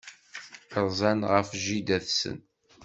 [0.85, 2.39] Rzan ɣef jida-tsen.